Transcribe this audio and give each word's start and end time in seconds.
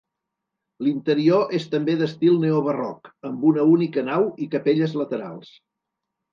L'interior 0.85 1.53
és 1.57 1.67
també 1.73 1.95
d'estil 1.99 2.41
neobarroc 2.47 3.13
amb 3.31 3.47
una 3.53 3.69
única 3.77 4.07
nau 4.11 4.29
i 4.47 4.51
capelles 4.59 4.99
laterals. 5.05 5.57